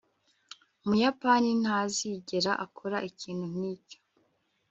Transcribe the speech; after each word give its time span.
umuyapani 0.83 1.49
ntazigera 1.61 2.51
akora 2.65 2.97
ikintu 3.09 3.45
nkicyo 3.53 3.99